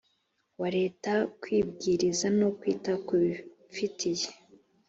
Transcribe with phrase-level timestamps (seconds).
[0.61, 4.27] wa leta kwibwiriza no kwita ku bifitiye